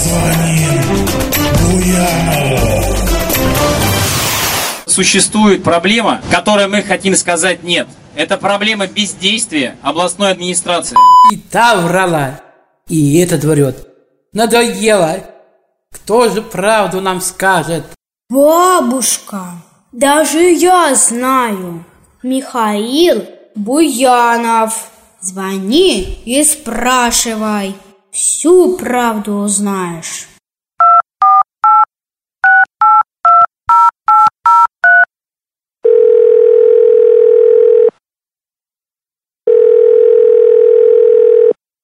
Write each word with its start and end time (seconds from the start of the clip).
Позвоним 0.00 1.06
Буянову. 1.60 2.96
Существует 4.86 5.62
проблема, 5.62 6.22
которой 6.30 6.68
мы 6.68 6.80
хотим 6.82 7.14
сказать 7.14 7.62
нет. 7.62 7.86
Это 8.16 8.38
проблема 8.38 8.86
бездействия 8.86 9.76
областной 9.82 10.30
администрации. 10.30 10.96
И 11.30 11.36
та 11.36 11.76
врала, 11.76 12.40
и 12.88 13.18
этот 13.18 13.44
врет. 13.44 13.86
Надоело. 14.32 15.18
Кто 15.92 16.30
же 16.30 16.40
правду 16.40 17.02
нам 17.02 17.20
скажет? 17.20 17.84
Бабушка, 18.30 19.52
даже 19.92 20.40
я 20.40 20.94
знаю. 20.94 21.84
Михаил 22.22 23.26
Буянов. 23.54 24.86
Звони 25.20 26.22
и 26.24 26.42
спрашивай. 26.42 27.74
Всю 28.20 28.76
правду 28.76 29.36
узнаешь. 29.36 30.28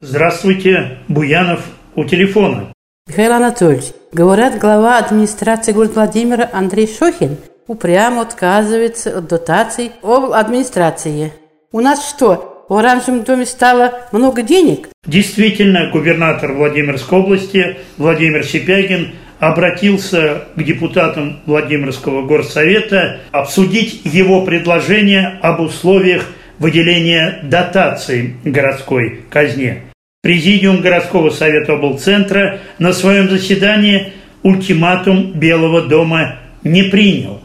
Здравствуйте, 0.00 0.98
Буянов 1.08 1.64
у 1.94 2.04
телефона. 2.04 2.70
Михаил 3.06 3.32
Анатольевич, 3.32 3.94
говорят, 4.12 4.58
глава 4.58 4.98
администрации 4.98 5.72
города 5.72 5.94
Владимира 5.94 6.50
Андрей 6.52 6.86
Шохин 6.86 7.38
упрямо 7.66 8.20
отказывается 8.20 9.16
от 9.16 9.26
дотаций 9.26 9.92
об 10.02 10.32
администрации. 10.32 11.32
У 11.72 11.80
нас 11.80 12.06
что, 12.06 12.55
в 12.68 12.74
оранжевом 12.74 13.22
доме 13.22 13.46
стало 13.46 13.92
много 14.12 14.42
денег? 14.42 14.88
Действительно, 15.06 15.90
губернатор 15.90 16.52
Владимирской 16.52 17.18
области 17.18 17.78
Владимир 17.96 18.44
Сипягин 18.44 19.12
обратился 19.38 20.44
к 20.56 20.62
депутатам 20.62 21.40
Владимирского 21.46 22.26
горсовета 22.26 23.20
обсудить 23.32 24.00
его 24.04 24.44
предложение 24.44 25.38
об 25.42 25.60
условиях 25.60 26.26
выделения 26.58 27.40
дотаций 27.42 28.36
городской 28.44 29.20
казне. 29.30 29.82
Президиум 30.22 30.80
городского 30.80 31.30
совета 31.30 31.74
облцентра 31.74 32.58
на 32.78 32.92
своем 32.92 33.28
заседании 33.28 34.14
ультиматум 34.42 35.32
Белого 35.32 35.82
дома 35.82 36.36
не 36.64 36.84
принял 36.84 37.42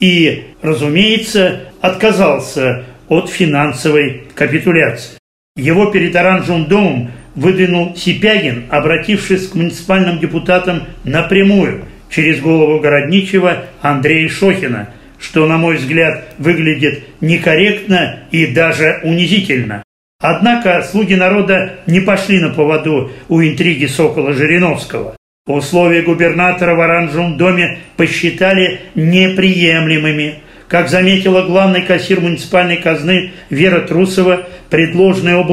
и, 0.00 0.48
разумеется, 0.60 1.60
отказался 1.80 2.84
от 3.08 3.30
финансовой 3.30 4.24
капитуляции. 4.34 5.18
Его 5.56 5.86
перед 5.86 6.14
Оранжевым 6.14 6.66
домом 6.66 7.10
выдвинул 7.34 7.96
Сипягин, 7.96 8.64
обратившись 8.70 9.48
к 9.48 9.54
муниципальным 9.54 10.18
депутатам 10.18 10.84
напрямую 11.04 11.84
через 12.10 12.40
голову 12.40 12.80
городничего 12.80 13.52
Андрея 13.82 14.28
Шохина, 14.28 14.90
что, 15.18 15.46
на 15.46 15.58
мой 15.58 15.76
взгляд, 15.76 16.24
выглядит 16.38 17.04
некорректно 17.20 18.20
и 18.30 18.46
даже 18.46 19.00
унизительно. 19.02 19.82
Однако 20.20 20.82
слуги 20.82 21.14
народа 21.14 21.76
не 21.86 22.00
пошли 22.00 22.40
на 22.40 22.50
поводу 22.50 23.12
у 23.28 23.40
интриги 23.40 23.86
Сокола 23.86 24.32
Жириновского. 24.32 25.16
Условия 25.46 26.02
губернатора 26.02 26.74
в 26.74 26.80
Оранжевом 26.80 27.36
доме 27.36 27.78
посчитали 27.96 28.80
неприемлемыми. 28.94 30.40
Как 30.68 30.90
заметила 30.90 31.42
главный 31.44 31.80
кассир 31.82 32.20
муниципальной 32.20 32.76
казны 32.76 33.32
Вера 33.48 33.80
Трусова, 33.80 34.46
предложенное 34.68 35.40
об 35.40 35.50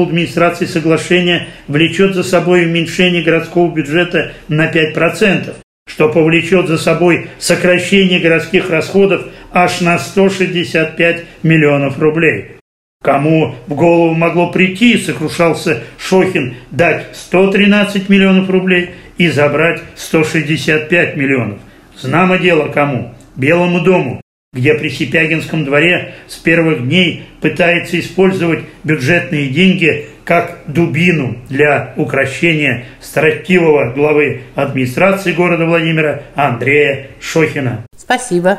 соглашение 0.66 1.48
влечет 1.68 2.14
за 2.14 2.22
собой 2.22 2.66
уменьшение 2.66 3.22
городского 3.22 3.72
бюджета 3.72 4.32
на 4.48 4.70
5%, 4.70 5.54
что 5.88 6.10
повлечет 6.10 6.68
за 6.68 6.76
собой 6.76 7.28
сокращение 7.38 8.20
городских 8.20 8.68
расходов 8.68 9.22
аж 9.52 9.80
на 9.80 9.98
165 9.98 11.24
миллионов 11.42 11.98
рублей. 11.98 12.56
Кому 13.02 13.54
в 13.68 13.74
голову 13.74 14.12
могло 14.12 14.50
прийти, 14.50 14.98
сокрушался 14.98 15.82
Шохин, 15.96 16.56
дать 16.70 17.06
113 17.14 18.10
миллионов 18.10 18.50
рублей 18.50 18.90
и 19.16 19.28
забрать 19.28 19.80
165 19.94 21.16
миллионов. 21.16 21.58
Знамо 21.98 22.36
дело 22.36 22.68
кому? 22.68 23.14
Белому 23.36 23.80
дому, 23.80 24.20
где 24.56 24.74
при 24.74 24.88
Сипягинском 24.88 25.64
дворе 25.64 26.14
с 26.26 26.36
первых 26.36 26.88
дней 26.88 27.24
пытается 27.40 28.00
использовать 28.00 28.64
бюджетные 28.82 29.48
деньги 29.48 30.06
как 30.24 30.60
дубину 30.66 31.36
для 31.48 31.92
украшения 31.96 32.86
строптивого 33.00 33.92
главы 33.92 34.42
администрации 34.56 35.32
города 35.32 35.66
Владимира 35.66 36.22
Андрея 36.34 37.08
Шохина. 37.20 37.84
Спасибо. 37.96 38.58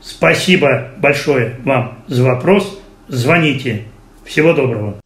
Спасибо 0.00 0.90
большое 0.98 1.56
вам 1.64 2.04
за 2.06 2.22
вопрос 2.22 2.80
звоните. 3.08 3.82
Всего 4.24 4.52
доброго. 4.52 5.00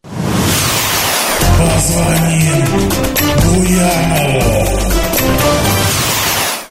Позвоним 1.57 2.89
Буянову. 3.41 4.42